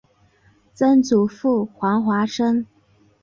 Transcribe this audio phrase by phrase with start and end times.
[0.73, 2.65] 曾祖父黄华生。